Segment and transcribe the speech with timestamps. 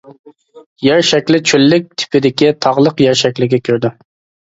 [0.85, 3.97] يەر شەكلى چۆللۈك تىپىدىكى تاغلىق يەر شەكلىگە كىرىدۇ.